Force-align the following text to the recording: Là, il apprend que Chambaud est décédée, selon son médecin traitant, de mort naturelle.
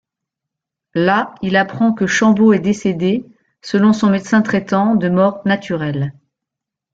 Là, 0.95 1.35
il 1.43 1.55
apprend 1.55 1.93
que 1.93 2.07
Chambaud 2.07 2.53
est 2.53 2.59
décédée, 2.59 3.23
selon 3.61 3.93
son 3.93 4.09
médecin 4.09 4.41
traitant, 4.41 4.95
de 4.95 5.09
mort 5.09 5.41
naturelle. 5.45 6.15